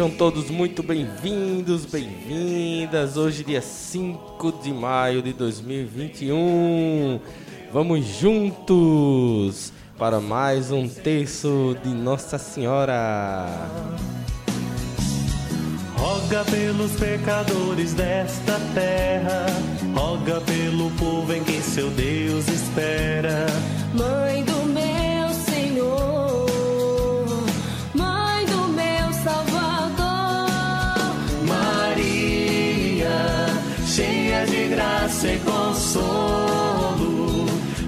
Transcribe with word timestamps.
Sejam 0.00 0.16
todos 0.16 0.48
muito 0.48 0.82
bem-vindos, 0.82 1.84
bem-vindas. 1.84 3.18
Hoje, 3.18 3.44
dia 3.44 3.60
5 3.60 4.50
de 4.62 4.72
maio 4.72 5.20
de 5.20 5.34
2021. 5.34 7.20
Vamos 7.70 8.06
juntos 8.06 9.70
para 9.98 10.18
mais 10.18 10.72
um 10.72 10.88
terço 10.88 11.76
de 11.84 11.90
Nossa 11.90 12.38
Senhora. 12.38 13.46
Roga 15.98 16.46
pelos 16.46 16.92
pecadores 16.92 17.92
desta 17.92 18.58
terra, 18.72 19.44
roga 19.94 20.40
pelo 20.40 20.90
povo 20.92 21.30
em 21.30 21.44
quem 21.44 21.60
seu 21.60 21.90
Deus 21.90 22.48
espera. 22.48 23.44
Mãe 23.92 24.42
do 24.44 24.59
cheia 34.00 34.46
de 34.46 34.68
graça 34.68 35.28
e 35.28 35.38
consolo, 35.40 37.04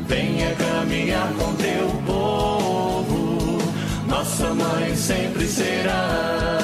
venha 0.06 0.54
caminhar 0.56 1.32
com 1.34 1.54
teu 1.54 1.88
povo, 2.04 3.58
nossa 4.06 4.52
mãe 4.52 4.94
sempre 4.94 5.46
será. 5.46 6.58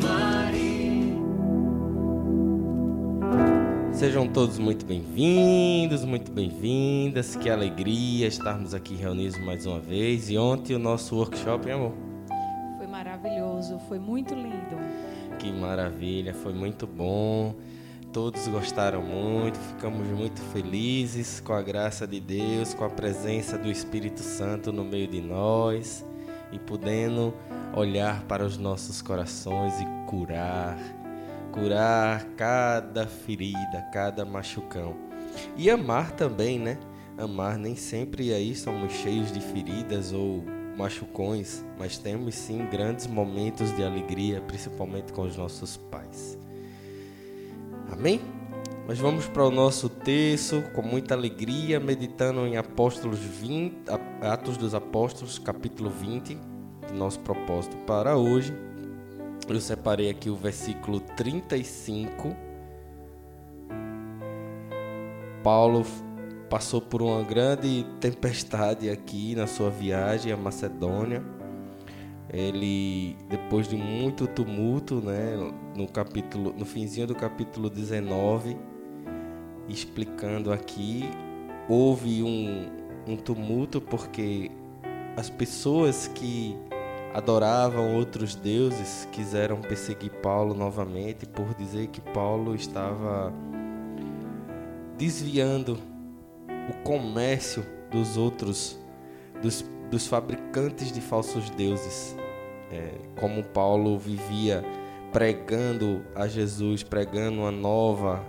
Maria. 0.00 1.16
Sejam 3.92 4.28
todos 4.28 4.56
muito 4.60 4.86
bem-vindos, 4.86 6.04
muito 6.04 6.30
bem-vindas. 6.30 7.34
Que 7.34 7.50
alegria 7.50 8.28
estarmos 8.28 8.74
aqui 8.74 8.94
reunidos 8.94 9.36
mais 9.44 9.66
uma 9.66 9.80
vez. 9.80 10.30
E 10.30 10.38
ontem 10.38 10.76
o 10.76 10.78
nosso 10.78 11.16
workshop, 11.16 11.66
hein, 11.66 11.74
amor? 11.74 11.94
Foi 12.78 12.86
maravilhoso, 12.86 13.80
foi 13.88 13.98
muito 13.98 14.32
lindo. 14.34 15.03
Que 15.44 15.52
maravilha, 15.52 16.32
foi 16.32 16.54
muito 16.54 16.86
bom. 16.86 17.54
Todos 18.14 18.48
gostaram 18.48 19.02
muito, 19.02 19.58
ficamos 19.58 20.08
muito 20.08 20.40
felizes 20.40 21.38
com 21.38 21.52
a 21.52 21.60
graça 21.60 22.06
de 22.06 22.18
Deus, 22.18 22.72
com 22.72 22.82
a 22.82 22.88
presença 22.88 23.58
do 23.58 23.70
Espírito 23.70 24.20
Santo 24.20 24.72
no 24.72 24.82
meio 24.82 25.06
de 25.06 25.20
nós 25.20 26.02
e 26.50 26.58
podendo 26.58 27.34
olhar 27.76 28.22
para 28.22 28.42
os 28.42 28.56
nossos 28.56 29.02
corações 29.02 29.78
e 29.78 29.84
curar, 30.08 30.78
curar 31.52 32.24
cada 32.38 33.06
ferida, 33.06 33.82
cada 33.92 34.24
machucão. 34.24 34.96
E 35.58 35.68
amar 35.68 36.12
também, 36.12 36.58
né? 36.58 36.78
Amar 37.18 37.58
nem 37.58 37.76
sempre 37.76 38.32
aí 38.32 38.54
somos 38.54 38.94
cheios 38.94 39.30
de 39.30 39.40
feridas 39.40 40.10
ou 40.10 40.42
machucões, 40.76 41.64
mas 41.78 41.98
temos 41.98 42.34
sim 42.34 42.66
grandes 42.70 43.06
momentos 43.06 43.74
de 43.76 43.82
alegria, 43.82 44.40
principalmente 44.40 45.12
com 45.12 45.22
os 45.22 45.36
nossos 45.36 45.76
pais. 45.76 46.38
Amém? 47.90 48.20
Mas 48.86 48.98
vamos 48.98 49.26
para 49.26 49.44
o 49.46 49.50
nosso 49.50 49.88
texto 49.88 50.62
com 50.74 50.82
muita 50.82 51.14
alegria, 51.14 51.80
meditando 51.80 52.46
em 52.46 52.56
Apóstolos 52.56 53.18
20, 53.18 53.76
A- 53.88 54.32
Atos 54.34 54.56
dos 54.58 54.74
Apóstolos, 54.74 55.38
capítulo 55.38 55.88
20, 55.88 56.36
nosso 56.92 57.18
propósito 57.20 57.76
para 57.86 58.16
hoje. 58.16 58.52
Eu 59.48 59.60
separei 59.60 60.10
aqui 60.10 60.28
o 60.28 60.36
versículo 60.36 61.00
35. 61.00 62.34
Paulo 65.42 65.84
passou 66.54 66.80
por 66.80 67.02
uma 67.02 67.20
grande 67.24 67.84
tempestade 67.98 68.88
aqui 68.88 69.34
na 69.34 69.44
sua 69.44 69.70
viagem 69.70 70.30
à 70.30 70.36
Macedônia. 70.36 71.20
Ele, 72.32 73.16
depois 73.28 73.66
de 73.66 73.74
muito 73.74 74.28
tumulto, 74.28 75.00
né, 75.00 75.34
no 75.74 75.88
capítulo, 75.88 76.54
no 76.56 76.64
finzinho 76.64 77.08
do 77.08 77.14
capítulo 77.16 77.68
19, 77.68 78.56
explicando 79.68 80.52
aqui, 80.52 81.02
houve 81.68 82.22
um, 82.22 82.70
um 83.04 83.16
tumulto 83.16 83.80
porque 83.80 84.48
as 85.16 85.28
pessoas 85.28 86.06
que 86.06 86.56
adoravam 87.12 87.96
outros 87.96 88.36
deuses 88.36 89.08
quiseram 89.10 89.60
perseguir 89.60 90.12
Paulo 90.22 90.54
novamente 90.54 91.26
por 91.26 91.52
dizer 91.54 91.88
que 91.88 92.00
Paulo 92.00 92.54
estava 92.54 93.34
desviando 94.96 95.93
o 96.68 96.82
comércio 96.82 97.64
dos 97.90 98.16
outros, 98.16 98.78
dos, 99.42 99.64
dos 99.90 100.06
fabricantes 100.06 100.92
de 100.92 101.00
falsos 101.00 101.50
deuses. 101.50 102.16
É, 102.70 102.92
como 103.20 103.44
Paulo 103.44 103.98
vivia 103.98 104.64
pregando 105.12 106.04
a 106.12 106.26
Jesus, 106.26 106.82
pregando 106.82 107.42
uma 107.42 107.52
nova, 107.52 108.24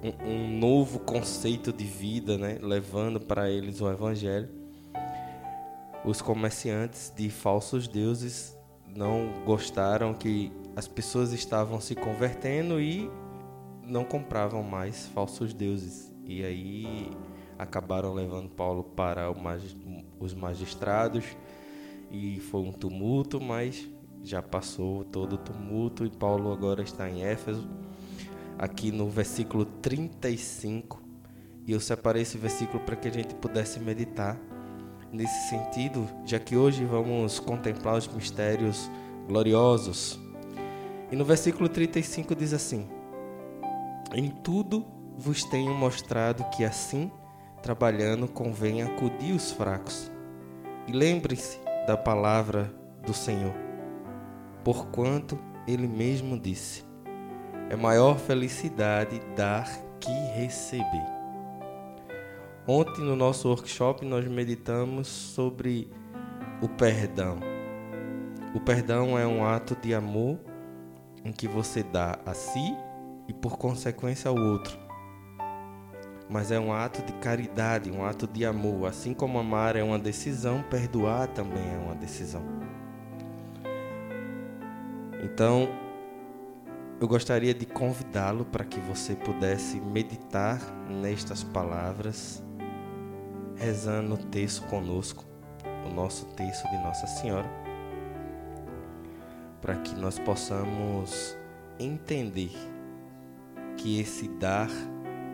um, 0.00 0.30
um 0.30 0.58
novo 0.58 1.00
conceito 1.00 1.72
de 1.72 1.84
vida, 1.84 2.38
né? 2.38 2.58
levando 2.62 3.18
para 3.18 3.50
eles 3.50 3.80
o 3.80 3.90
evangelho. 3.90 4.48
Os 6.04 6.22
comerciantes 6.22 7.12
de 7.16 7.28
falsos 7.28 7.88
deuses 7.88 8.56
não 8.86 9.42
gostaram 9.44 10.14
que 10.14 10.52
as 10.76 10.86
pessoas 10.86 11.32
estavam 11.32 11.80
se 11.80 11.96
convertendo 11.96 12.80
e 12.80 13.10
não 13.82 14.04
compravam 14.04 14.62
mais 14.62 15.06
falsos 15.06 15.52
deuses. 15.52 16.14
E 16.24 16.44
aí 16.44 17.10
acabaram 17.58 18.14
levando 18.14 18.48
Paulo 18.48 18.84
para 18.84 19.28
os 20.20 20.32
magistrados 20.32 21.24
e 22.10 22.38
foi 22.40 22.60
um 22.62 22.72
tumulto, 22.72 23.40
mas 23.40 23.88
já 24.22 24.40
passou 24.40 25.04
todo 25.04 25.34
o 25.34 25.38
tumulto 25.38 26.04
e 26.04 26.10
Paulo 26.10 26.52
agora 26.52 26.82
está 26.82 27.08
em 27.08 27.22
Éfeso, 27.22 27.68
aqui 28.58 28.90
no 28.90 29.08
versículo 29.08 29.64
35. 29.64 31.02
E 31.66 31.72
eu 31.72 31.80
separei 31.80 32.22
esse 32.22 32.38
versículo 32.38 32.80
para 32.80 32.96
que 32.96 33.08
a 33.08 33.10
gente 33.10 33.34
pudesse 33.34 33.78
meditar 33.78 34.38
nesse 35.12 35.48
sentido, 35.48 36.08
já 36.24 36.38
que 36.38 36.56
hoje 36.56 36.84
vamos 36.84 37.38
contemplar 37.38 37.96
os 37.96 38.08
mistérios 38.08 38.90
gloriosos. 39.26 40.18
E 41.10 41.16
no 41.16 41.24
versículo 41.24 41.68
35 41.68 42.34
diz 42.34 42.52
assim: 42.52 42.88
Em 44.14 44.30
tudo 44.30 44.86
vos 45.16 45.44
tenho 45.44 45.74
mostrado 45.74 46.44
que 46.56 46.64
assim, 46.64 47.10
trabalhando, 47.68 48.26
convém 48.26 48.80
acudir 48.82 49.34
os 49.34 49.52
fracos. 49.52 50.10
E 50.86 50.92
lembre-se 50.92 51.60
da 51.86 51.98
palavra 51.98 52.72
do 53.04 53.12
Senhor, 53.12 53.52
porquanto 54.64 55.38
ele 55.66 55.86
mesmo 55.86 56.40
disse: 56.40 56.82
É 57.68 57.76
maior 57.76 58.18
felicidade 58.18 59.20
dar 59.36 59.68
que 60.00 60.10
receber. 60.10 61.04
Ontem 62.66 63.02
no 63.02 63.14
nosso 63.14 63.48
workshop 63.48 64.02
nós 64.06 64.26
meditamos 64.26 65.06
sobre 65.06 65.90
o 66.62 66.68
perdão. 66.70 67.36
O 68.54 68.60
perdão 68.60 69.18
é 69.18 69.26
um 69.26 69.44
ato 69.44 69.76
de 69.76 69.92
amor 69.92 70.38
em 71.22 71.32
que 71.32 71.46
você 71.46 71.82
dá 71.82 72.18
a 72.24 72.32
si 72.32 72.74
e 73.28 73.34
por 73.34 73.58
consequência 73.58 74.30
ao 74.30 74.36
outro. 74.38 74.87
Mas 76.30 76.50
é 76.50 76.60
um 76.60 76.72
ato 76.72 77.02
de 77.02 77.12
caridade, 77.14 77.90
um 77.90 78.04
ato 78.04 78.26
de 78.26 78.44
amor. 78.44 78.88
Assim 78.88 79.14
como 79.14 79.38
amar 79.38 79.76
é 79.76 79.82
uma 79.82 79.98
decisão, 79.98 80.62
perdoar 80.62 81.28
também 81.28 81.72
é 81.72 81.78
uma 81.78 81.94
decisão. 81.94 82.42
Então, 85.22 85.68
eu 87.00 87.06
gostaria 87.06 87.54
de 87.54 87.64
convidá-lo 87.64 88.44
para 88.44 88.64
que 88.64 88.80
você 88.80 89.14
pudesse 89.14 89.80
meditar 89.80 90.60
nestas 90.88 91.44
palavras, 91.44 92.42
rezando 93.56 94.14
o 94.14 94.18
texto 94.18 94.66
conosco, 94.66 95.24
o 95.86 95.94
nosso 95.94 96.26
texto 96.34 96.68
de 96.68 96.76
Nossa 96.78 97.06
Senhora, 97.06 97.48
para 99.60 99.76
que 99.76 99.94
nós 99.94 100.18
possamos 100.18 101.38
entender 101.78 102.52
que 103.76 104.00
esse 104.00 104.28
dar 104.28 104.70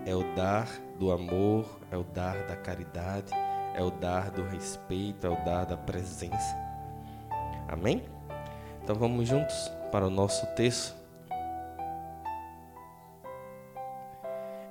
é 0.04 0.14
o 0.14 0.22
dar 0.34 0.68
do 0.98 1.10
amor, 1.10 1.80
é 1.90 1.96
o 1.96 2.04
dar 2.04 2.46
da 2.46 2.56
caridade, 2.56 3.32
é 3.74 3.82
o 3.82 3.90
dar 3.90 4.30
do 4.30 4.42
respeito, 4.42 5.26
é 5.26 5.30
o 5.30 5.44
dar 5.44 5.64
da 5.64 5.76
presença. 5.76 6.56
Amém? 7.68 8.04
Então 8.82 8.94
vamos 8.94 9.28
juntos 9.28 9.70
para 9.90 10.06
o 10.06 10.10
nosso 10.10 10.46
texto. 10.54 10.94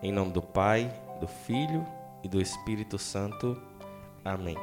Em 0.01 0.11
nome 0.11 0.31
do 0.31 0.41
Pai, 0.41 0.91
do 1.19 1.27
Filho 1.27 1.85
e 2.23 2.27
do 2.27 2.41
Espírito 2.41 2.97
Santo. 2.97 3.59
Amém. 4.23 4.57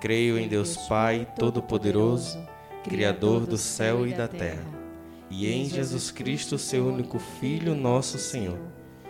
Creio 0.00 0.38
em 0.38 0.48
Deus 0.48 0.76
Pai 0.88 1.26
Todo-Poderoso, 1.38 2.38
Criador 2.84 3.46
do 3.46 3.56
céu 3.56 4.06
e 4.06 4.12
da 4.12 4.28
terra, 4.28 4.64
e 5.30 5.50
em 5.50 5.64
Jesus 5.64 6.10
Cristo, 6.10 6.58
seu 6.58 6.86
único 6.86 7.18
Filho, 7.18 7.74
nosso 7.74 8.18
Senhor, 8.18 8.58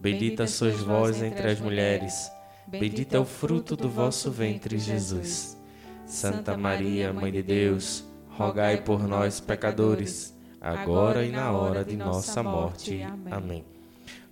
Bendita 0.00 0.46
sois 0.46 0.80
vós 0.80 1.22
entre 1.22 1.46
as 1.46 1.60
mulheres, 1.60 2.32
bendito 2.66 3.14
é 3.14 3.20
o 3.20 3.24
fruto 3.26 3.76
do 3.76 3.86
vosso 3.86 4.30
ventre, 4.30 4.78
Jesus. 4.78 5.60
Santa 6.06 6.56
Maria, 6.56 7.12
Mãe 7.12 7.30
de 7.30 7.42
Deus, 7.42 8.02
rogai 8.30 8.78
por 8.82 9.06
nós, 9.06 9.40
pecadores, 9.40 10.34
agora 10.58 11.22
e 11.26 11.30
na 11.30 11.52
hora 11.52 11.84
de 11.84 11.96
nossa 11.98 12.42
morte. 12.42 13.02
Amém. 13.30 13.62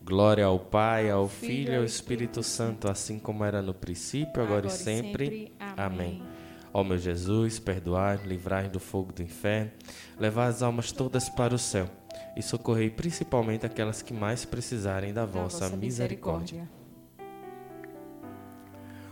Glória 0.03 0.47
ao 0.47 0.59
Pai, 0.59 1.11
ao 1.11 1.29
Filho 1.29 1.75
e 1.75 1.77
ao 1.77 1.85
Espírito 1.85 2.43
Santo, 2.43 2.89
assim 2.89 3.19
como 3.19 3.45
era 3.45 3.61
no 3.61 3.75
princípio, 3.75 4.43
agora, 4.43 4.69
e 4.69 4.71
sempre. 4.71 5.53
Amém. 5.77 6.23
Ó 6.73 6.83
meu 6.83 6.97
Jesus, 6.97 7.59
perdoai, 7.59 8.19
livrai 8.25 8.71
do 8.71 8.81
fogo 8.81 9.13
do 9.13 9.23
inferno, 9.23 9.71
levai 10.19 10.49
as 10.49 10.63
almas 10.63 10.93
todas 10.93 11.29
para 11.29 11.55
o 11.55 11.59
céu 11.59 11.98
e 12.37 12.43
socorrei 12.43 12.91
principalmente 12.91 13.67
aquelas 13.67 14.03
que 14.03 14.13
mais 14.13 14.45
precisarem 14.45 15.13
da 15.13 15.25
vossa, 15.25 15.69
misericórdia. 15.77 16.69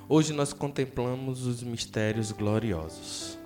Hoje 0.09 0.33
nós 0.33 0.53
contemplamos 0.53 1.45
os 1.47 1.63
mistérios 1.63 2.31
gloriosos. 2.31 3.37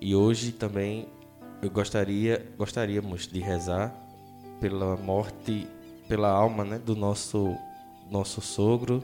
E 0.00 0.14
hoje 0.14 0.52
também 0.52 1.08
eu 1.60 1.70
gostaria, 1.70 2.50
gostaríamos 2.56 3.26
de 3.26 3.40
rezar 3.40 3.94
pela 4.60 4.96
morte, 4.96 5.66
pela 6.08 6.28
alma, 6.28 6.64
né, 6.64 6.78
do 6.78 6.96
nosso 6.96 7.56
nosso 8.10 8.40
sogro, 8.40 9.02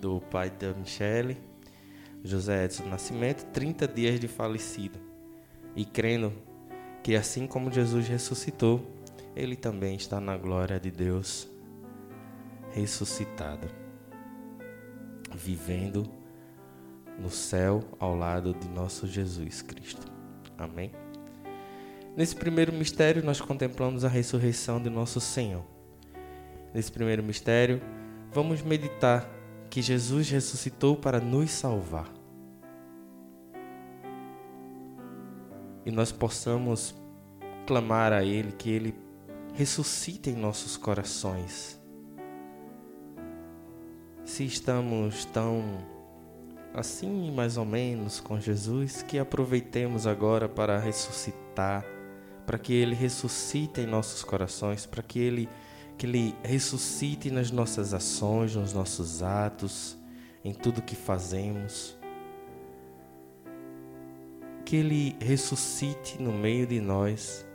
do 0.00 0.20
pai 0.30 0.50
da 0.50 0.72
Michele, 0.72 1.38
José 2.22 2.64
Edson 2.64 2.84
Nascimento, 2.84 3.44
30 3.52 3.86
dias 3.88 4.18
de 4.18 4.28
falecido. 4.28 4.98
E 5.76 5.84
crendo 5.84 6.32
que 7.04 7.14
assim 7.14 7.46
como 7.46 7.70
Jesus 7.70 8.08
ressuscitou, 8.08 8.82
ele 9.36 9.56
também 9.56 9.94
está 9.94 10.18
na 10.18 10.38
glória 10.38 10.80
de 10.80 10.90
Deus, 10.90 11.46
ressuscitado, 12.72 13.68
vivendo 15.34 16.10
no 17.18 17.28
céu 17.28 17.84
ao 18.00 18.16
lado 18.16 18.54
de 18.54 18.66
nosso 18.70 19.06
Jesus 19.06 19.60
Cristo. 19.60 20.10
Amém? 20.56 20.92
Nesse 22.16 22.34
primeiro 22.34 22.72
mistério, 22.72 23.22
nós 23.22 23.38
contemplamos 23.38 24.02
a 24.02 24.08
ressurreição 24.08 24.80
de 24.80 24.88
nosso 24.88 25.20
Senhor. 25.20 25.62
Nesse 26.72 26.90
primeiro 26.90 27.22
mistério, 27.22 27.82
vamos 28.32 28.62
meditar 28.62 29.28
que 29.68 29.82
Jesus 29.82 30.30
ressuscitou 30.30 30.96
para 30.96 31.20
nos 31.20 31.50
salvar. 31.50 32.10
E 35.84 35.90
nós 35.90 36.10
possamos 36.10 36.94
clamar 37.66 38.12
a 38.12 38.24
Ele 38.24 38.52
que 38.52 38.70
Ele 38.70 38.94
ressuscite 39.54 40.30
em 40.30 40.34
nossos 40.34 40.76
corações. 40.76 41.80
Se 44.24 44.44
estamos 44.44 45.24
tão 45.26 45.62
assim, 46.74 47.30
mais 47.30 47.56
ou 47.56 47.64
menos, 47.64 48.18
com 48.18 48.40
Jesus, 48.40 49.02
que 49.02 49.18
aproveitemos 49.18 50.06
agora 50.06 50.48
para 50.48 50.78
ressuscitar, 50.78 51.84
para 52.44 52.58
que 52.58 52.72
Ele 52.72 52.94
ressuscite 52.94 53.80
em 53.80 53.86
nossos 53.86 54.24
corações, 54.24 54.84
para 54.84 55.02
que 55.02 55.18
Ele 55.18 55.48
que 55.96 56.06
Ele 56.06 56.34
ressuscite 56.42 57.30
nas 57.30 57.52
nossas 57.52 57.94
ações, 57.94 58.56
nos 58.56 58.72
nossos 58.72 59.22
atos, 59.22 59.96
em 60.44 60.52
tudo 60.52 60.82
que 60.82 60.96
fazemos. 60.96 61.96
Que 64.64 64.76
Ele 64.76 65.16
ressuscite 65.20 66.20
no 66.20 66.32
meio 66.32 66.66
de 66.66 66.80
nós, 66.80 67.46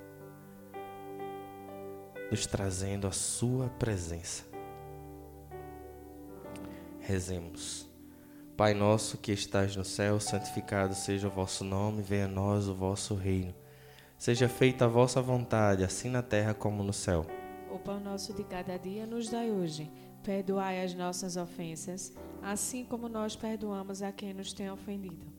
nos 2.30 2.46
trazendo 2.46 3.08
a 3.08 3.12
Sua 3.12 3.68
presença. 3.70 4.46
Rezemos. 7.00 7.90
Pai 8.56 8.74
nosso 8.74 9.18
que 9.18 9.32
estás 9.32 9.76
no 9.76 9.86
céu, 9.86 10.20
santificado 10.20 10.94
seja 10.94 11.28
o 11.28 11.32
vosso 11.32 11.64
nome, 11.64 12.04
venha 12.04 12.26
a 12.26 12.28
nós 12.28 12.68
o 12.68 12.76
vosso 12.76 13.16
reino. 13.16 13.56
Seja 14.18 14.50
feita 14.50 14.84
a 14.86 14.88
vossa 14.88 15.22
vontade, 15.22 15.84
assim 15.84 16.10
na 16.10 16.22
terra 16.22 16.54
como 16.54 16.84
no 16.84 16.92
céu. 16.92 17.26
O 17.72 17.80
pão 17.80 18.00
nosso 18.00 18.34
de 18.34 18.44
cada 18.44 18.78
dia 18.78 19.06
nos 19.06 19.30
dai 19.30 19.50
hoje. 19.50 19.90
Perdoai 20.22 20.84
as 20.84 20.94
nossas 20.94 21.38
ofensas, 21.38 22.14
assim 22.44 22.84
como 22.84 23.08
nós 23.08 23.36
perdoamos 23.36 24.02
a 24.02 24.12
quem 24.12 24.34
nos 24.34 24.52
tem 24.52 24.70
ofendido. 24.70 25.39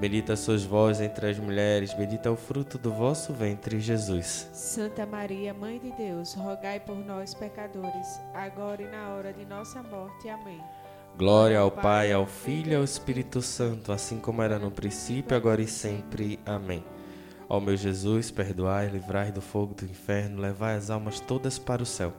Bendita 0.00 0.34
sois 0.34 0.64
vós 0.64 1.00
entre 1.00 1.30
as 1.30 1.38
mulheres, 1.38 1.94
bendito 1.94 2.26
é 2.26 2.30
o 2.30 2.36
fruto 2.36 2.76
do 2.76 2.92
vosso 2.92 3.32
ventre, 3.32 3.78
Jesus. 3.78 4.48
Santa 4.52 5.06
Maria, 5.06 5.54
Mãe 5.54 5.78
de 5.78 5.92
Deus, 5.92 6.34
rogai 6.34 6.80
por 6.80 6.96
nós, 6.96 7.34
pecadores, 7.34 8.20
agora 8.34 8.82
e 8.82 8.88
na 8.88 9.10
hora 9.10 9.32
de 9.32 9.44
nossa 9.44 9.82
morte. 9.82 10.28
Amém. 10.28 10.60
Glória 11.16 11.58
ao 11.58 11.70
Pai, 11.70 12.10
ao 12.10 12.26
Filho 12.26 12.72
e 12.72 12.74
ao 12.74 12.82
Espírito 12.82 13.40
Santo, 13.42 13.92
assim 13.92 14.18
como 14.18 14.42
era 14.42 14.58
no 14.58 14.70
princípio, 14.70 15.36
agora 15.36 15.62
e 15.62 15.68
sempre. 15.68 16.40
Amém. 16.44 16.82
Ó 17.48 17.60
meu 17.60 17.76
Jesus, 17.76 18.30
perdoai, 18.30 18.88
livrai 18.88 19.30
do 19.30 19.42
fogo 19.42 19.74
do 19.74 19.84
inferno, 19.84 20.40
levai 20.40 20.74
as 20.74 20.90
almas 20.90 21.20
todas 21.20 21.58
para 21.58 21.82
o 21.82 21.86
céu 21.86 22.12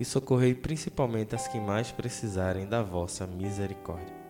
e 0.00 0.04
socorrei 0.04 0.54
principalmente 0.54 1.34
as 1.34 1.46
que 1.46 1.60
mais 1.60 1.92
precisarem 1.92 2.66
da 2.66 2.82
vossa 2.82 3.26
misericórdia. 3.26 4.21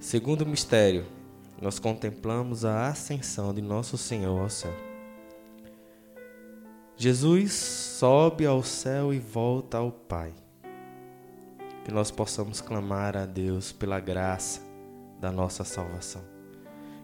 Segundo 0.00 0.46
mistério, 0.46 1.04
nós 1.60 1.80
contemplamos 1.80 2.64
a 2.64 2.86
ascensão 2.86 3.52
de 3.52 3.60
nosso 3.60 3.98
Senhor 3.98 4.40
ao 4.40 4.48
céu. 4.48 4.72
Jesus 6.96 7.52
sobe 7.52 8.46
ao 8.46 8.62
céu 8.62 9.12
e 9.12 9.18
volta 9.18 9.78
ao 9.78 9.90
Pai. 9.90 10.32
Que 11.84 11.90
nós 11.90 12.12
possamos 12.12 12.60
clamar 12.60 13.16
a 13.16 13.26
Deus 13.26 13.72
pela 13.72 13.98
graça 13.98 14.60
da 15.20 15.32
nossa 15.32 15.64
salvação. 15.64 16.22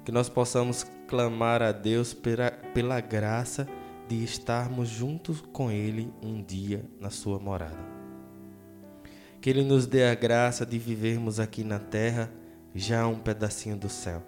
Que 0.05 0.13
nós 0.13 0.29
possamos 0.29 0.87
clamar 1.09 1.63
a 1.63 1.73
Deus 1.73 2.15
pela, 2.15 2.53
pela 2.53 3.01
graça 3.01 3.67
de 4.07 4.23
estarmos 4.23 4.89
juntos 4.89 5.41
com 5.53 5.69
Ele 5.69 6.13
um 6.23 6.41
dia 6.41 6.85
na 7.01 7.11
Sua 7.11 7.41
morada. 7.41 7.85
Que 9.41 9.51
Ele 9.51 9.65
nos 9.65 9.85
dê 9.85 10.05
a 10.05 10.15
graça 10.15 10.65
de 10.65 10.79
vivermos 10.79 11.41
aqui 11.41 11.65
na 11.65 11.81
terra 11.81 12.31
já 12.75 13.07
um 13.07 13.19
pedacinho 13.19 13.77
do 13.77 13.89
céu. 13.89 14.23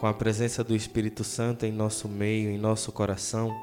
Com 0.00 0.06
a 0.06 0.12
presença 0.12 0.64
do 0.64 0.74
Espírito 0.74 1.22
Santo 1.22 1.64
em 1.64 1.70
nosso 1.70 2.08
meio, 2.08 2.50
em 2.50 2.58
nosso 2.58 2.90
coração, 2.90 3.54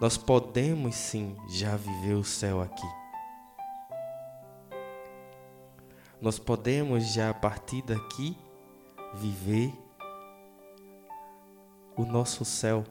nós 0.00 0.16
podemos 0.16 0.96
sim 0.96 1.36
já 1.48 1.76
viver 1.76 2.14
o 2.14 2.24
céu 2.24 2.60
aqui. 2.60 2.86
Nós 6.20 6.36
podemos 6.36 7.12
já 7.12 7.30
a 7.30 7.34
partir 7.34 7.82
daqui 7.82 8.36
viver 9.14 9.72
o 11.96 12.04
nosso 12.04 12.44
céu. 12.44 12.82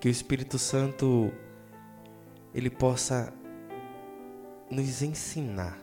Que 0.00 0.08
o 0.08 0.10
Espírito 0.10 0.58
Santo 0.58 1.30
ele 2.54 2.70
possa 2.70 3.32
nos 4.70 5.02
ensinar 5.02 5.78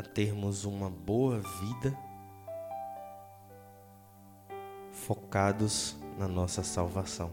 a 0.00 0.02
termos 0.02 0.64
uma 0.64 0.88
boa 0.88 1.40
vida 1.60 1.94
focados 4.90 5.94
na 6.18 6.26
nossa 6.26 6.62
salvação. 6.62 7.30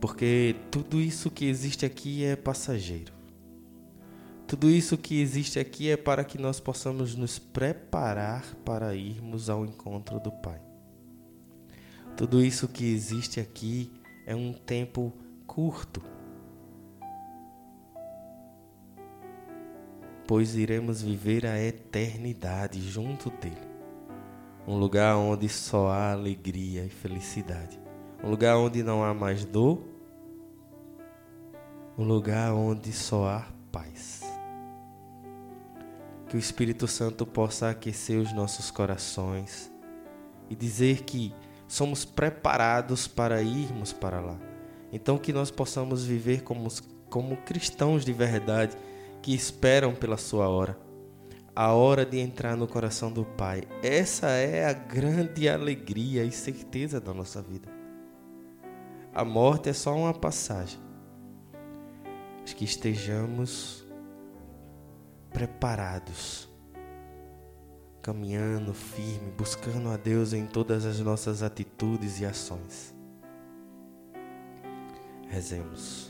Porque 0.00 0.56
tudo 0.70 0.98
isso 0.98 1.30
que 1.30 1.44
existe 1.44 1.84
aqui 1.84 2.24
é 2.24 2.34
passageiro. 2.34 3.12
Tudo 4.46 4.70
isso 4.70 4.96
que 4.96 5.20
existe 5.20 5.58
aqui 5.58 5.90
é 5.90 5.98
para 5.98 6.24
que 6.24 6.38
nós 6.38 6.58
possamos 6.58 7.14
nos 7.14 7.38
preparar 7.38 8.42
para 8.64 8.94
irmos 8.94 9.50
ao 9.50 9.66
encontro 9.66 10.18
do 10.18 10.32
Pai. 10.32 10.62
Tudo 12.16 12.42
isso 12.42 12.66
que 12.66 12.90
existe 12.90 13.38
aqui 13.38 13.92
é 14.26 14.34
um 14.34 14.54
tempo 14.54 15.12
curto 15.46 16.02
pois 20.30 20.54
iremos 20.54 21.02
viver 21.02 21.44
a 21.44 21.60
eternidade 21.60 22.80
junto 22.80 23.30
dele. 23.30 23.56
Um 24.64 24.78
lugar 24.78 25.16
onde 25.16 25.48
só 25.48 25.88
há 25.88 26.12
alegria 26.12 26.84
e 26.84 26.88
felicidade. 26.88 27.80
Um 28.22 28.30
lugar 28.30 28.56
onde 28.56 28.80
não 28.80 29.02
há 29.02 29.12
mais 29.12 29.44
dor. 29.44 29.82
Um 31.98 32.04
lugar 32.04 32.52
onde 32.52 32.92
só 32.92 33.26
há 33.26 33.48
paz. 33.72 34.22
Que 36.28 36.36
o 36.36 36.38
Espírito 36.38 36.86
Santo 36.86 37.26
possa 37.26 37.68
aquecer 37.68 38.20
os 38.20 38.32
nossos 38.32 38.70
corações 38.70 39.68
e 40.48 40.54
dizer 40.54 41.02
que 41.02 41.34
somos 41.66 42.04
preparados 42.04 43.08
para 43.08 43.42
irmos 43.42 43.92
para 43.92 44.20
lá. 44.20 44.38
Então 44.92 45.18
que 45.18 45.32
nós 45.32 45.50
possamos 45.50 46.04
viver 46.04 46.44
como, 46.44 46.68
como 47.08 47.36
cristãos 47.38 48.04
de 48.04 48.12
verdade 48.12 48.76
que 49.22 49.34
esperam 49.34 49.94
pela 49.94 50.16
sua 50.16 50.48
hora. 50.48 50.78
A 51.54 51.72
hora 51.72 52.06
de 52.06 52.18
entrar 52.18 52.56
no 52.56 52.66
coração 52.66 53.12
do 53.12 53.24
Pai. 53.24 53.62
Essa 53.82 54.28
é 54.28 54.64
a 54.64 54.72
grande 54.72 55.48
alegria 55.48 56.24
e 56.24 56.30
certeza 56.30 57.00
da 57.00 57.12
nossa 57.12 57.42
vida. 57.42 57.68
A 59.12 59.24
morte 59.24 59.68
é 59.68 59.72
só 59.72 59.94
uma 59.94 60.14
passagem. 60.14 60.78
Mas 62.40 62.52
que 62.54 62.64
estejamos 62.64 63.84
preparados, 65.32 66.48
caminhando 68.02 68.72
firme, 68.72 69.30
buscando 69.36 69.90
a 69.90 69.96
Deus 69.96 70.32
em 70.32 70.46
todas 70.46 70.84
as 70.84 71.00
nossas 71.00 71.42
atitudes 71.42 72.20
e 72.20 72.24
ações. 72.24 72.94
Rezemos. 75.28 76.09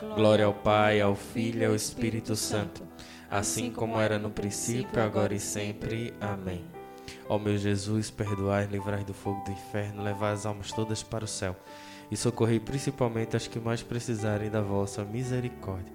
Glória 0.00 0.46
ao 0.46 0.54
Pai, 0.54 0.98
ao 1.00 1.14
Filho 1.14 1.60
e 1.60 1.64
ao 1.66 1.74
Espírito 1.74 2.34
Santo, 2.34 2.82
assim 3.30 3.70
como 3.70 4.00
era 4.00 4.18
no 4.18 4.30
princípio, 4.30 5.02
agora 5.02 5.34
e 5.34 5.40
sempre. 5.40 6.14
Amém. 6.18 6.64
Ó 7.28 7.38
meu 7.38 7.58
Jesus, 7.58 8.10
perdoai, 8.10 8.66
livrai 8.66 9.04
do 9.04 9.12
fogo 9.12 9.44
do 9.44 9.52
inferno, 9.52 10.02
levai 10.02 10.32
as 10.32 10.46
almas 10.46 10.72
todas 10.72 11.02
para 11.02 11.24
o 11.24 11.28
céu 11.28 11.54
e 12.10 12.16
socorrei 12.16 12.58
principalmente 12.58 13.36
as 13.36 13.46
que 13.46 13.60
mais 13.60 13.82
precisarem 13.82 14.50
da 14.50 14.62
vossa 14.62 15.04
misericórdia. 15.04 15.94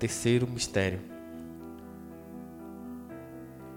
Terceiro 0.00 0.48
mistério. 0.48 1.00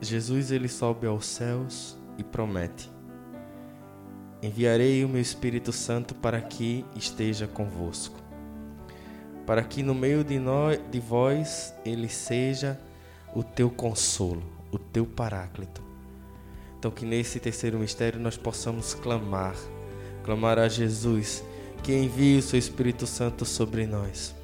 Jesus 0.02 0.52
ele 0.52 0.68
sobe 0.68 1.06
aos 1.06 1.28
céus 1.28 1.98
e 2.18 2.24
promete: 2.24 2.95
Enviarei 4.46 5.04
o 5.04 5.10
meu 5.10 5.20
Espírito 5.20 5.72
Santo 5.72 6.14
para 6.14 6.40
que 6.40 6.86
esteja 6.96 7.48
convosco, 7.48 8.20
para 9.44 9.64
que 9.64 9.82
no 9.82 9.96
meio 9.96 10.24
de 10.24 10.38
nós, 10.38 10.80
de 10.92 11.00
vós, 11.00 11.74
ele 11.84 12.08
seja 12.08 12.80
o 13.34 13.42
teu 13.44 13.72
consolo, 13.72 14.44
o 14.72 14.78
teu 14.78 15.04
paráclito. 15.04 15.82
Então 16.78 16.92
que 16.92 17.08
nesse 17.08 17.40
terceiro 17.40 17.80
mistério 17.80 18.20
nós 18.20 18.38
possamos 18.38 18.94
clamar, 18.94 19.56
clamar 20.24 20.60
a 20.60 20.70
Jesus 20.70 21.44
que 21.82 21.92
envie 21.92 22.38
o 22.38 22.42
seu 22.44 22.60
Espírito 22.60 23.08
Santo 23.08 23.46
sobre 23.46 23.88
nós. 23.88 24.36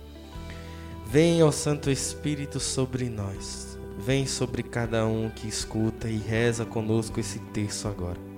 Venha 1.05 1.45
o 1.45 1.51
Santo 1.51 1.91
Espírito 1.91 2.59
sobre 2.59 3.07
nós. 3.07 3.77
Vem 3.99 4.25
sobre 4.25 4.63
cada 4.63 5.05
um 5.05 5.29
que 5.29 5.47
escuta 5.47 6.09
e 6.09 6.17
reza 6.17 6.65
conosco 6.65 7.19
esse 7.19 7.37
texto 7.37 7.87
agora. 7.87 8.30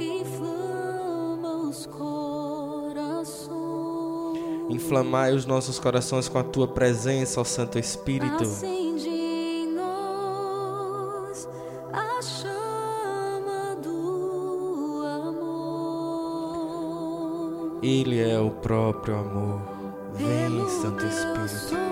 inflama 0.00 1.68
os 1.68 1.84
corações. 1.84 3.50
Inflamai 4.70 5.34
os 5.34 5.44
nossos 5.44 5.78
corações 5.78 6.26
com 6.26 6.38
a 6.38 6.42
tua 6.42 6.66
presença, 6.66 7.38
ó 7.38 7.44
Santo 7.44 7.78
Espírito. 7.78 8.44
Acende 8.44 9.10
em 9.10 9.74
nós 9.74 11.46
a 11.92 12.22
chama 12.22 13.76
do 13.82 15.02
amor. 15.26 16.58
Ele 17.82 18.18
é 18.20 18.40
o 18.40 18.50
próprio 18.52 19.16
amor. 19.16 19.60
Vem, 20.14 20.66
Santo 20.80 21.04
Espírito. 21.04 21.87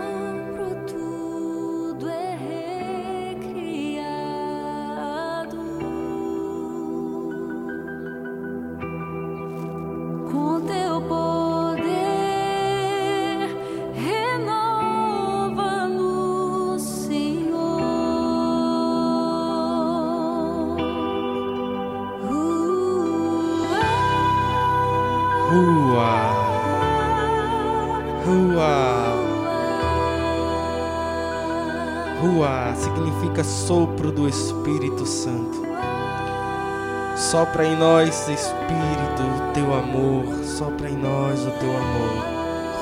Sopra 37.31 37.67
em 37.67 37.77
nós, 37.77 38.29
Espírito, 38.29 39.23
o 39.25 39.53
teu 39.53 39.75
amor. 39.75 40.45
Sopra 40.45 40.89
em 40.89 40.97
nós 40.97 41.45
o 41.45 41.51
teu 41.59 41.77
amor. 41.77 42.25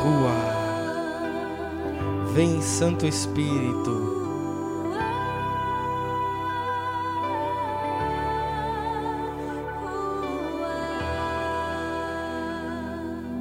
Rua. 0.03 0.35
Vem, 2.35 2.61
Santo 2.61 3.07
Espírito. 3.07 4.23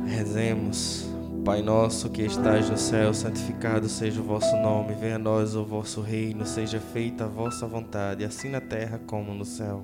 Rezemos. 0.08 1.10
Pai 1.44 1.62
nosso 1.62 2.10
que 2.10 2.22
estais 2.22 2.70
no 2.70 2.78
céu, 2.78 3.14
santificado 3.14 3.90
seja 3.90 4.22
o 4.22 4.24
vosso 4.24 4.56
nome, 4.56 4.94
venha 4.94 5.18
a 5.18 5.20
nós 5.20 5.54
o 5.54 5.66
vosso 5.66 6.00
reino, 6.00 6.46
seja 6.46 6.80
feita 6.80 7.26
a 7.26 7.28
vossa 7.28 7.68
vontade, 7.68 8.24
assim 8.24 8.48
na 8.48 8.62
terra 8.62 9.02
como 9.06 9.34
no 9.34 9.44
céu. 9.44 9.84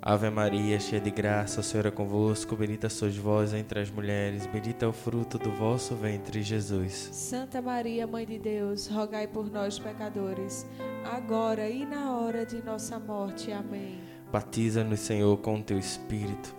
Ave 0.00 0.30
Maria, 0.30 0.78
cheia 0.78 1.00
de 1.00 1.10
graça, 1.10 1.60
o 1.60 1.62
Senhor 1.62 1.86
é 1.86 1.90
convosco, 1.90 2.56
bendita 2.56 2.88
sois 2.88 3.16
vós 3.16 3.52
entre 3.52 3.80
as 3.80 3.90
mulheres, 3.90 4.46
bendito 4.46 4.84
é 4.84 4.88
o 4.88 4.92
fruto 4.92 5.38
do 5.38 5.50
vosso 5.50 5.96
ventre, 5.96 6.40
Jesus. 6.40 7.10
Santa 7.12 7.60
Maria, 7.60 8.06
Mãe 8.06 8.24
de 8.24 8.38
Deus, 8.38 8.86
rogai 8.86 9.26
por 9.26 9.50
nós, 9.50 9.78
pecadores, 9.78 10.64
agora 11.04 11.68
e 11.68 11.84
na 11.84 12.16
hora 12.16 12.46
de 12.46 12.62
nossa 12.62 12.98
morte. 12.98 13.50
Amém. 13.50 13.98
Batiza-nos, 14.30 15.00
Senhor, 15.00 15.36
com 15.38 15.58
o 15.58 15.62
teu 15.62 15.78
Espírito. 15.78 16.54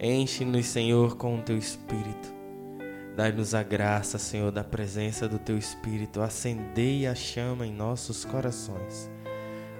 Enche-nos, 0.00 0.66
Senhor, 0.66 1.16
com 1.16 1.38
o 1.38 1.42
teu 1.42 1.58
Espírito. 1.58 2.34
Dai-nos 3.14 3.54
a 3.54 3.62
graça, 3.62 4.16
Senhor, 4.18 4.50
da 4.50 4.64
presença 4.64 5.28
do 5.28 5.38
teu 5.38 5.58
Espírito. 5.58 6.22
Acendei 6.22 7.06
a 7.06 7.14
chama 7.14 7.66
em 7.66 7.72
nossos 7.72 8.24
corações. 8.24 9.10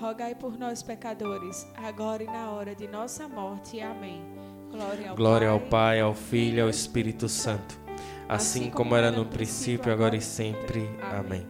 rogai 0.00 0.34
por 0.34 0.58
nós, 0.58 0.82
pecadores, 0.82 1.66
agora 1.76 2.22
e 2.22 2.26
na 2.26 2.50
hora 2.50 2.74
de 2.74 2.88
nossa 2.88 3.28
morte. 3.28 3.82
Amém. 3.82 4.22
Glória 4.70 5.10
ao 5.10 5.16
Glória 5.16 5.48
Pai, 5.48 5.52
ao 5.52 5.60
Pai, 5.60 6.00
ao 6.00 6.14
Filho 6.14 6.56
e 6.56 6.60
ao 6.62 6.70
Espírito 6.70 7.28
Santo, 7.28 7.78
assim 8.26 8.70
como 8.70 8.96
era 8.96 9.10
no 9.10 9.26
princípio, 9.26 9.92
agora 9.92 10.16
e 10.16 10.20
sempre. 10.22 10.88
Amém. 11.02 11.46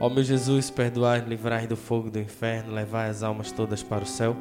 Ó 0.00 0.08
meu 0.08 0.24
Jesus, 0.24 0.70
perdoai, 0.70 1.20
livrai 1.20 1.66
do 1.66 1.76
fogo 1.76 2.10
do 2.10 2.18
inferno, 2.18 2.72
levai 2.72 3.10
as 3.10 3.22
almas 3.22 3.52
todas 3.52 3.82
para 3.82 4.02
o 4.02 4.06
céu 4.06 4.34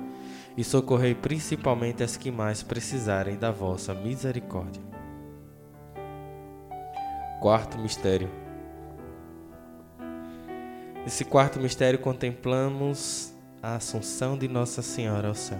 e 0.56 0.64
socorrei 0.64 1.14
principalmente 1.14 2.02
as 2.02 2.16
que 2.16 2.32
mais 2.32 2.64
precisarem 2.64 3.36
da 3.36 3.52
vossa 3.52 3.94
misericórdia. 3.94 4.82
Quarto 7.42 7.78
mistério. 7.78 8.30
Nesse 11.04 11.26
quarto 11.26 11.60
mistério 11.60 12.00
contemplamos 12.00 13.33
a 13.64 13.76
assunção 13.76 14.38
de 14.38 14.50
Nossa 14.50 14.82
Senhora 14.82 15.30
ao 15.30 15.34
céu. 15.34 15.58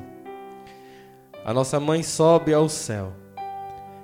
A 1.46 1.54
nossa 1.54 1.80
mãe 1.80 2.04
sobe 2.04 2.54
ao 2.54 2.68
céu. 2.68 3.14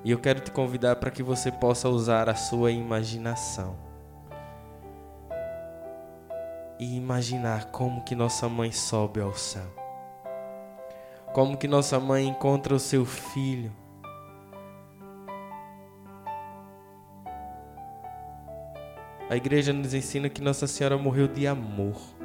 E 0.06 0.12
eu 0.12 0.18
quero 0.18 0.40
te 0.40 0.52
convidar 0.52 0.96
para 0.96 1.12
que 1.12 1.22
você 1.22 1.52
possa 1.52 1.90
usar 1.90 2.30
a 2.30 2.36
sua 2.36 2.72
imaginação. 2.72 3.76
E 6.80 6.96
imaginar 6.96 7.72
como 7.72 8.02
que 8.06 8.16
nossa 8.16 8.48
mãe 8.48 8.72
sobe 8.72 9.20
ao 9.20 9.34
céu. 9.36 9.68
Como 11.34 11.58
que 11.58 11.68
nossa 11.68 12.00
mãe 12.00 12.26
encontra 12.26 12.74
o 12.74 12.80
seu 12.80 13.06
filho. 13.06 13.74
A 19.30 19.36
igreja 19.36 19.74
nos 19.74 19.94
ensina 19.94 20.30
que 20.30 20.42
Nossa 20.42 20.66
Senhora 20.66 20.98
morreu 20.98 21.28
de 21.28 21.46
amor. 21.46 22.19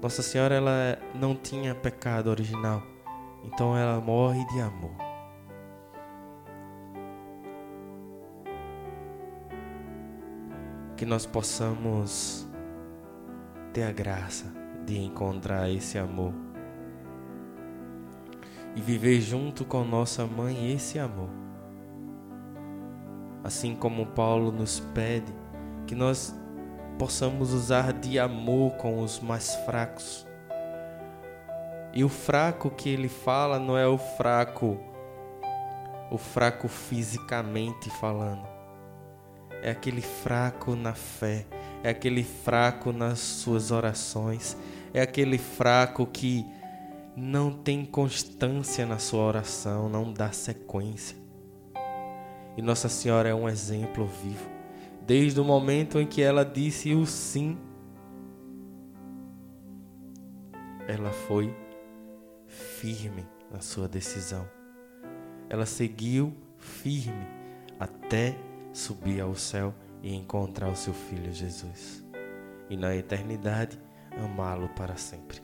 Nossa 0.00 0.22
Senhora 0.22 0.54
ela 0.54 0.98
não 1.14 1.34
tinha 1.34 1.74
pecado 1.74 2.28
original, 2.28 2.82
então 3.42 3.76
ela 3.76 4.00
morre 4.00 4.44
de 4.46 4.60
amor. 4.60 4.94
Que 10.96 11.06
nós 11.06 11.26
possamos 11.26 12.46
ter 13.72 13.84
a 13.84 13.92
graça 13.92 14.46
de 14.86 14.98
encontrar 14.98 15.70
esse 15.70 15.98
amor 15.98 16.32
e 18.74 18.80
viver 18.80 19.20
junto 19.20 19.64
com 19.64 19.82
nossa 19.84 20.26
mãe 20.26 20.72
esse 20.72 20.98
amor. 20.98 21.30
Assim 23.42 23.74
como 23.74 24.06
Paulo 24.06 24.52
nos 24.52 24.80
pede 24.80 25.32
que 25.86 25.94
nós 25.94 26.34
possamos 26.98 27.52
usar 27.52 27.92
de 27.92 28.18
amor 28.18 28.72
com 28.72 29.00
os 29.00 29.20
mais 29.20 29.54
fracos. 29.66 30.26
E 31.92 32.04
o 32.04 32.08
fraco 32.08 32.70
que 32.70 32.88
ele 32.88 33.08
fala 33.08 33.58
não 33.58 33.76
é 33.76 33.86
o 33.86 33.96
fraco, 33.96 34.78
o 36.10 36.18
fraco 36.18 36.68
fisicamente 36.68 37.88
falando. 37.90 38.46
É 39.62 39.70
aquele 39.70 40.02
fraco 40.02 40.76
na 40.76 40.94
fé, 40.94 41.46
é 41.82 41.90
aquele 41.90 42.22
fraco 42.22 42.92
nas 42.92 43.18
suas 43.18 43.70
orações, 43.70 44.56
é 44.92 45.00
aquele 45.00 45.38
fraco 45.38 46.06
que 46.06 46.46
não 47.16 47.50
tem 47.50 47.84
constância 47.84 48.84
na 48.84 48.98
sua 48.98 49.22
oração, 49.24 49.88
não 49.88 50.12
dá 50.12 50.30
sequência. 50.32 51.16
E 52.56 52.62
Nossa 52.62 52.88
Senhora 52.88 53.28
é 53.28 53.34
um 53.34 53.48
exemplo 53.48 54.06
vivo 54.06 54.55
desde 55.06 55.40
o 55.40 55.44
momento 55.44 56.00
em 56.00 56.06
que 56.06 56.20
ela 56.20 56.44
disse 56.44 56.94
o 56.94 57.06
sim. 57.06 57.56
ela 60.86 61.10
foi 61.10 61.54
firme 62.46 63.26
na 63.50 63.60
sua 63.60 63.88
decisão. 63.88 64.48
Ela 65.48 65.66
seguiu 65.66 66.34
firme 66.58 67.26
até 67.78 68.36
subir 68.72 69.20
ao 69.20 69.34
céu 69.34 69.74
e 70.02 70.14
encontrar 70.14 70.68
o 70.68 70.76
seu 70.76 70.94
filho 70.94 71.32
Jesus. 71.32 72.04
E 72.70 72.76
na 72.76 72.94
eternidade 72.94 73.78
amá-lo 74.12 74.68
para 74.70 74.96
sempre. 74.96 75.40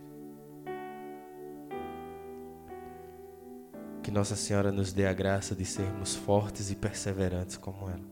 Que 4.03 4.11
Nossa 4.11 4.35
Senhora 4.35 4.73
nos 4.73 4.93
dê 4.93 5.07
a 5.07 5.13
graça 5.13 5.55
de 5.55 5.65
sermos 5.65 6.15
fortes 6.15 6.71
e 6.71 6.77
perseverantes 6.77 7.57
como 7.57 7.89
ela. 7.89 8.12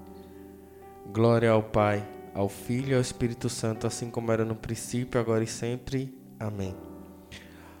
Glória 1.09 1.51
ao 1.51 1.63
Pai, 1.63 2.07
ao 2.33 2.47
Filho 2.47 2.91
e 2.91 2.93
ao 2.95 3.01
Espírito 3.01 3.49
Santo, 3.49 3.85
assim 3.85 4.09
como 4.09 4.31
era 4.31 4.45
no 4.45 4.55
princípio, 4.55 5.19
agora 5.19 5.43
e 5.43 5.47
sempre. 5.47 6.17
Amém. 6.39 6.75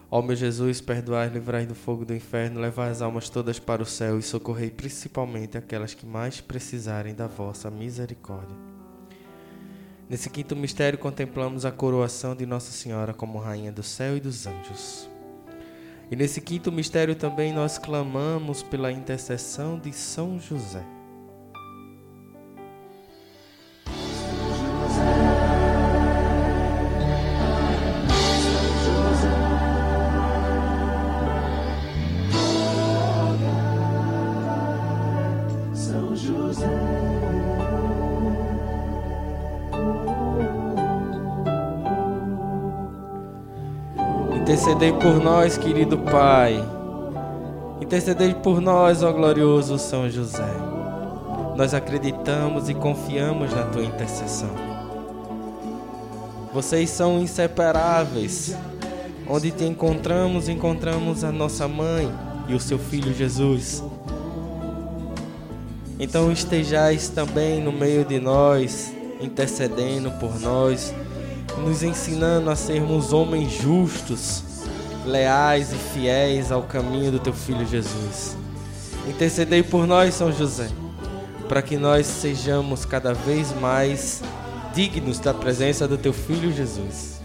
Ó 0.09 0.21
meu 0.21 0.35
Jesus, 0.35 0.81
perdoai, 0.81 1.29
livrai 1.29 1.65
do 1.65 1.73
fogo 1.73 2.03
do 2.03 2.13
inferno, 2.13 2.59
levai 2.59 2.89
as 2.89 3.01
almas 3.01 3.29
todas 3.29 3.59
para 3.59 3.81
o 3.81 3.85
céu 3.85 4.19
e 4.19 4.21
socorrei 4.21 4.69
principalmente 4.69 5.57
aquelas 5.57 5.93
que 5.93 6.05
mais 6.05 6.41
precisarem 6.41 7.15
da 7.15 7.27
vossa 7.27 7.71
misericórdia. 7.71 8.57
Nesse 10.09 10.29
quinto 10.29 10.53
mistério, 10.53 10.99
contemplamos 10.99 11.63
a 11.63 11.71
coroação 11.71 12.35
de 12.35 12.45
Nossa 12.45 12.73
Senhora 12.73 13.13
como 13.13 13.39
Rainha 13.39 13.71
do 13.71 13.81
céu 13.81 14.17
e 14.17 14.19
dos 14.19 14.45
anjos. 14.45 15.09
E 16.11 16.15
nesse 16.17 16.41
quinto 16.41 16.69
mistério 16.69 17.15
também 17.15 17.53
nós 17.53 17.77
clamamos 17.77 18.61
pela 18.61 18.91
intercessão 18.91 19.79
de 19.79 19.93
São 19.93 20.37
José. 20.37 20.83
Intercedei 44.35 44.91
por 44.93 45.21
nós, 45.23 45.57
querido 45.57 45.97
Pai. 45.97 46.61
Intercedei 47.79 48.33
por 48.33 48.59
nós, 48.59 49.03
ó 49.03 49.11
glorioso 49.11 49.77
São 49.77 50.09
José. 50.09 50.53
Nós 51.55 51.73
acreditamos 51.73 52.69
e 52.69 52.73
confiamos 52.73 53.53
na 53.53 53.63
tua 53.63 53.83
intercessão. 53.83 54.49
Vocês 56.53 56.89
são 56.89 57.19
inseparáveis. 57.19 58.55
Onde 59.27 59.51
te 59.51 59.63
encontramos, 59.63 60.49
encontramos 60.49 61.23
a 61.23 61.31
nossa 61.31 61.67
mãe 61.67 62.11
e 62.47 62.53
o 62.53 62.59
seu 62.59 62.77
filho 62.77 63.13
Jesus. 63.13 63.83
Então 66.01 66.31
estejais 66.31 67.09
também 67.09 67.61
no 67.61 67.71
meio 67.71 68.03
de 68.03 68.19
nós, 68.19 68.91
intercedendo 69.21 70.09
por 70.13 70.39
nós, 70.39 70.91
nos 71.59 71.83
ensinando 71.83 72.49
a 72.49 72.55
sermos 72.55 73.13
homens 73.13 73.53
justos, 73.53 74.43
leais 75.05 75.71
e 75.71 75.75
fiéis 75.75 76.51
ao 76.51 76.63
caminho 76.63 77.11
do 77.11 77.19
teu 77.19 77.33
filho 77.33 77.67
Jesus. 77.67 78.35
Intercedei 79.07 79.61
por 79.61 79.85
nós, 79.85 80.15
São 80.15 80.31
José, 80.31 80.69
para 81.47 81.61
que 81.61 81.77
nós 81.77 82.07
sejamos 82.07 82.83
cada 82.83 83.13
vez 83.13 83.53
mais 83.61 84.23
dignos 84.73 85.19
da 85.19 85.35
presença 85.35 85.87
do 85.87 85.99
teu 85.99 86.13
filho 86.13 86.51
Jesus. 86.51 87.21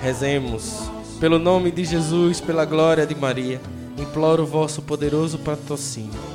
Rezemos. 0.00 0.88
Pelo 1.18 1.40
nome 1.40 1.72
de 1.72 1.84
Jesus, 1.84 2.40
pela 2.40 2.64
glória 2.64 3.04
de 3.04 3.14
Maria, 3.16 3.60
imploro 3.98 4.44
o 4.44 4.46
vosso 4.46 4.82
poderoso 4.82 5.38
patrocínio, 5.38 6.33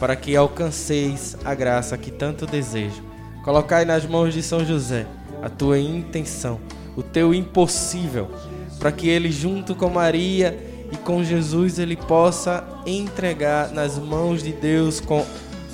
para 0.00 0.16
que 0.16 0.34
alcanceis 0.34 1.36
a 1.44 1.54
graça 1.54 1.98
que 1.98 2.10
tanto 2.10 2.46
desejo. 2.46 3.02
Colocai 3.44 3.84
nas 3.84 4.06
mãos 4.06 4.32
de 4.32 4.42
São 4.42 4.64
José 4.64 5.06
a 5.42 5.50
tua 5.50 5.78
intenção, 5.78 6.58
o 6.96 7.02
teu 7.02 7.34
impossível, 7.34 8.30
para 8.78 8.90
que 8.90 9.08
ele, 9.08 9.30
junto 9.30 9.74
com 9.74 9.90
Maria 9.90 10.58
e 10.90 10.96
com 10.96 11.22
Jesus, 11.22 11.78
ele 11.78 11.96
possa 11.96 12.64
entregar 12.86 13.70
nas 13.72 13.98
mãos 13.98 14.42
de 14.42 14.52
Deus 14.52 15.00
com 15.00 15.24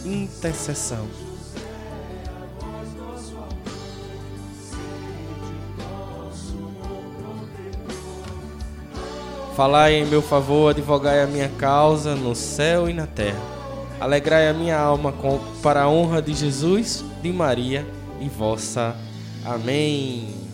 intercessão. 0.04 1.06
Falai 9.56 9.94
em 9.94 10.04
meu 10.04 10.20
favor, 10.20 10.70
advogai 10.70 11.22
a 11.22 11.26
minha 11.26 11.48
causa 11.48 12.14
no 12.14 12.34
céu 12.34 12.90
e 12.90 12.92
na 12.92 13.06
terra. 13.06 13.55
Alegrai 13.98 14.48
a 14.48 14.52
minha 14.52 14.78
alma 14.78 15.10
com, 15.10 15.40
para 15.62 15.82
a 15.82 15.88
honra 15.88 16.20
de 16.20 16.34
Jesus, 16.34 17.02
de 17.22 17.32
Maria 17.32 17.86
e 18.20 18.28
vossa. 18.28 18.94
Amém. 19.44 20.46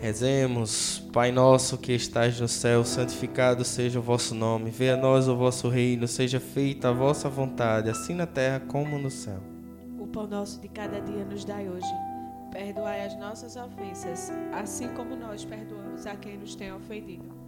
Rezemos, 0.00 1.02
Pai 1.12 1.30
nosso 1.30 1.78
que 1.78 1.92
estás 1.92 2.40
no 2.40 2.48
céu, 2.48 2.84
santificado 2.84 3.64
seja 3.64 4.00
o 4.00 4.02
vosso 4.02 4.34
nome. 4.34 4.70
Venha 4.70 4.94
a 4.94 4.96
nós 4.96 5.28
o 5.28 5.36
vosso 5.36 5.68
reino, 5.68 6.08
seja 6.08 6.40
feita 6.40 6.88
a 6.88 6.92
vossa 6.92 7.28
vontade, 7.28 7.88
assim 7.88 8.14
na 8.14 8.26
terra 8.26 8.60
como 8.60 8.98
no 8.98 9.10
céu. 9.10 9.40
O 9.98 10.06
pão 10.06 10.26
nosso 10.26 10.60
de 10.60 10.68
cada 10.68 11.00
dia 11.00 11.24
nos 11.24 11.44
dai 11.44 11.68
hoje. 11.68 11.86
Perdoai 12.50 13.06
as 13.06 13.18
nossas 13.18 13.56
ofensas, 13.56 14.32
assim 14.52 14.88
como 14.88 15.14
nós 15.14 15.44
perdoamos 15.44 16.06
a 16.06 16.16
quem 16.16 16.38
nos 16.38 16.54
tem 16.54 16.72
ofendido. 16.72 17.47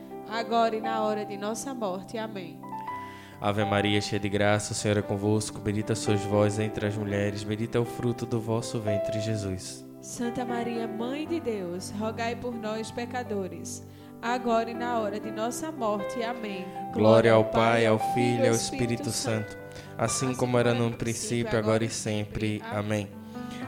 agora 0.31 0.75
e 0.75 0.81
na 0.81 1.03
hora 1.03 1.25
de 1.25 1.35
nossa 1.35 1.73
morte. 1.73 2.17
Amém. 2.17 2.57
Ave 3.41 3.65
Maria, 3.65 3.99
cheia 3.99 4.19
de 4.19 4.29
graça, 4.29 4.71
o 4.71 4.75
Senhor 4.75 4.97
é 4.97 5.01
convosco. 5.01 5.59
Bendita 5.59 5.93
sois 5.93 6.21
vós 6.21 6.57
entre 6.57 6.87
as 6.87 6.95
mulheres, 6.95 7.43
bendito 7.43 7.75
é 7.75 7.81
o 7.81 7.85
fruto 7.85 8.25
do 8.25 8.39
vosso 8.39 8.79
ventre, 8.79 9.19
Jesus. 9.19 9.85
Santa 9.99 10.45
Maria, 10.45 10.87
Mãe 10.87 11.27
de 11.27 11.39
Deus, 11.39 11.91
rogai 11.99 12.35
por 12.35 12.55
nós, 12.55 12.89
pecadores, 12.89 13.85
agora 14.21 14.69
e 14.71 14.73
na 14.73 14.99
hora 14.99 15.19
de 15.19 15.31
nossa 15.31 15.71
morte. 15.71 16.23
Amém. 16.23 16.65
Glória 16.93 17.33
ao 17.33 17.45
Pai, 17.45 17.85
ao 17.85 17.99
Filho 18.13 18.45
e 18.45 18.47
ao 18.47 18.55
Espírito 18.55 19.09
Santo, 19.09 19.57
assim 19.97 20.33
como 20.33 20.57
era 20.57 20.73
no 20.73 20.91
princípio, 20.91 21.57
agora 21.57 21.83
e 21.83 21.89
sempre. 21.89 22.61
Amém. 22.71 23.09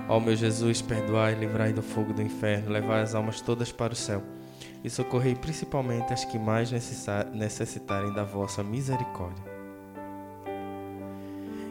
Ó 0.08 0.20
meu 0.20 0.36
Jesus, 0.36 0.82
perdoai, 0.82 1.34
livrai 1.34 1.74
do 1.74 1.82
fogo 1.82 2.14
do 2.14 2.22
inferno, 2.22 2.72
levai 2.72 3.02
as 3.02 3.16
almas 3.16 3.42
todas 3.42 3.72
para 3.72 3.94
o 3.94 3.96
céu 3.96 4.22
e 4.84 4.90
socorrei 4.90 5.36
principalmente 5.36 6.12
as 6.12 6.26
que 6.26 6.38
mais 6.38 6.72
necessitarem 7.34 8.14
da 8.14 8.24
vossa 8.24 8.64
misericórdia. 8.64 9.44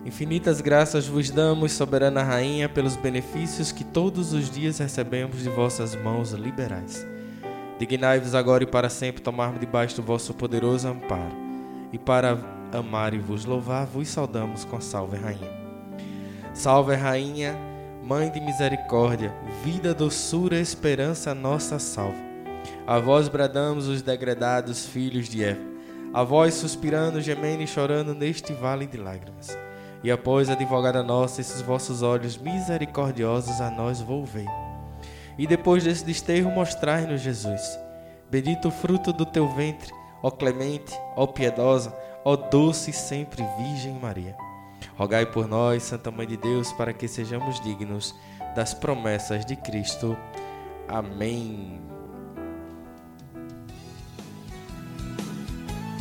Infinitas 0.05 0.61
graças 0.61 1.07
vos 1.07 1.31
damos, 1.31 1.73
soberana 1.73 2.23
Rainha, 2.23 2.69
pelos 2.69 2.97
benefícios 2.97 3.71
que 3.71 3.85
todos 3.85 4.33
os 4.33 4.51
dias 4.51 4.79
recebemos 4.79 5.43
de 5.43 5.49
vossas 5.49 5.95
mãos 5.95 6.33
liberais. 6.33 7.07
Dignai-vos 7.79 8.35
agora 8.35 8.65
e 8.65 8.67
para 8.67 8.89
sempre 8.89 9.23
tomarmos 9.23 9.61
debaixo 9.61 9.97
do 9.97 10.03
vosso 10.03 10.35
poderoso 10.35 10.89
amparo. 10.89 11.37
E 11.93 11.99
para 11.99 12.39
amar 12.73 13.15
e 13.15 13.19
vos 13.19 13.45
louvar, 13.45 13.87
vos 13.87 14.09
saudamos 14.09 14.65
com 14.65 14.81
salve, 14.81 15.17
Rainha. 15.17 15.51
Salve, 16.55 16.95
Rainha, 16.95 17.57
Mãe 18.03 18.29
de 18.33 18.41
misericórdia, 18.41 19.33
vida, 19.63 19.95
doçura, 19.95 20.59
esperança, 20.59 21.33
nossa 21.33 21.79
salve. 21.79 22.32
A 22.87 22.99
vós 22.99 23.29
bradamos 23.29 23.89
os 23.89 24.03
degredados 24.03 24.87
filhos 24.87 25.29
de 25.29 25.45
Eva. 25.45 25.61
A 26.13 26.23
vós 26.23 26.55
suspirando, 26.55 27.21
gemendo 27.21 27.63
e 27.63 27.67
chorando 27.67 28.15
neste 28.15 28.53
vale 28.53 28.87
de 28.87 28.99
lágrimas. 28.99 29.57
E 30.05 30.11
após, 30.11 30.51
advogada 30.51 31.03
nossa, 31.03 31.41
esses 31.41 31.63
vossos 31.63 32.03
olhos 32.03 32.37
misericordiosos 32.37 33.61
a 33.61 33.71
nós 33.71 34.01
volvei. 34.01 34.47
E 35.39 35.47
depois 35.47 35.85
desse 35.85 36.05
desterro, 36.05 36.51
mostrai-nos 36.51 37.21
Jesus. 37.21 37.79
Bendito 38.31 38.69
o 38.69 38.73
fruto 38.73 39.13
do 39.13 39.25
teu 39.25 39.49
ventre, 39.49 39.93
ó 40.23 40.31
clemente, 40.31 40.93
ó 41.17 41.27
piedosa, 41.27 41.97
ó 42.25 42.37
doce 42.37 42.91
e 42.91 42.95
sempre 42.95 43.45
Virgem 43.59 43.95
Maria. 43.95 44.37
Rogai 44.97 45.27
por 45.27 45.47
nós, 45.47 45.83
Santa 45.85 46.11
Mãe 46.11 46.27
de 46.27 46.37
Deus, 46.37 46.73
para 46.73 46.93
que 46.93 47.09
sejamos 47.09 47.61
dignos 47.61 48.15
das 48.55 48.75
promessas 48.75 49.45
de 49.45 49.57
Cristo. 49.57 50.17
Amém. 50.89 51.92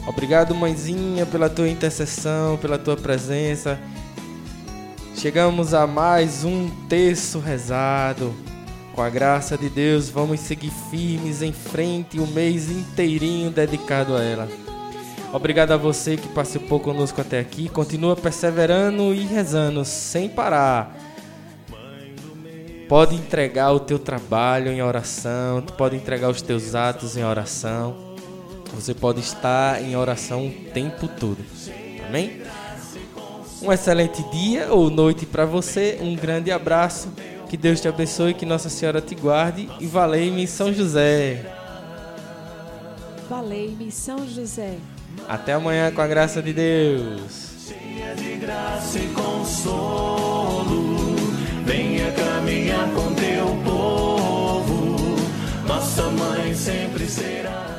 Obrigado, 0.08 0.56
mãezinha, 0.56 1.26
pela 1.26 1.50
tua 1.50 1.70
intercessão, 1.70 2.58
pela 2.58 2.78
tua 2.78 2.98
presença. 2.98 3.80
Chegamos 5.16 5.74
a 5.74 5.86
mais 5.86 6.44
um 6.44 6.70
terço 6.88 7.40
rezado. 7.40 8.34
Com 8.96 9.02
a 9.02 9.10
graça 9.10 9.58
de 9.58 9.70
Deus, 9.70 10.10
vamos 10.10 10.40
seguir 10.40 10.72
firmes 10.90 11.42
em 11.42 11.54
frente 11.54 12.20
o 12.20 12.28
mês 12.28 12.70
inteirinho 12.70 13.52
dedicado 13.52 14.16
a 14.16 14.24
ela. 14.24 14.50
Obrigado 15.32 15.72
a 15.72 15.78
você 15.78 16.18
que 16.18 16.28
participou 16.28 16.80
conosco 16.80 17.22
até 17.22 17.40
aqui. 17.40 17.70
Continua 17.70 18.16
perseverando 18.16 19.14
e 19.14 19.24
rezando 19.24 19.86
sem 19.86 20.28
parar. 20.28 20.98
pode 22.90 23.16
entregar 23.16 23.72
o 23.72 23.80
teu 23.80 23.98
trabalho 23.98 24.70
em 24.72 24.82
oração, 24.82 25.62
pode 25.78 25.96
entregar 25.96 26.30
os 26.30 26.42
teus 26.42 26.76
atos 26.76 27.16
em 27.16 27.24
oração. 27.24 28.11
Você 28.74 28.94
pode 28.94 29.20
estar 29.20 29.82
em 29.82 29.96
oração 29.96 30.48
o 30.48 30.52
tempo 30.72 31.08
todo. 31.08 31.38
Amém? 32.08 32.42
Um 33.62 33.72
excelente 33.72 34.24
dia 34.32 34.74
ou 34.74 34.90
noite 34.90 35.26
para 35.26 35.46
você. 35.46 36.00
Um 36.02 36.16
grande 36.16 36.52
abraço. 36.52 37.10
Que 37.48 37.58
Deus 37.58 37.82
te 37.82 37.88
abençoe, 37.88 38.34
que 38.34 38.46
Nossa 38.46 38.70
Senhora 38.70 39.02
te 39.02 39.14
guarde 39.14 39.70
e 39.80 39.86
valei-me 39.86 40.48
São 40.48 40.74
José. 40.74 41.46
Valei-me 43.30 43.92
São 43.92 44.28
José. 44.28 44.78
Até 45.28 45.54
amanhã 45.54 45.92
com 45.92 46.02
a 46.02 46.08
graça 46.08 46.42
de 46.42 46.54
Deus. 46.54 47.22
cheia 47.68 48.16
de 48.16 48.38
graça 48.38 49.00
e 49.00 49.08
consolo. 49.14 51.16
Venha 51.66 52.12
caminhar 52.14 52.90
com 52.92 53.14
teu 53.16 53.48
povo. 53.64 55.16
Nossa 55.68 56.04
mãe 56.04 56.54
sempre 56.56 57.06
será. 57.06 57.71